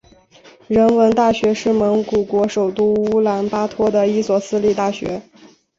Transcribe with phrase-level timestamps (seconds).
[0.67, 5.21] 人文大学是蒙古国首都乌兰巴托的一所私立大学。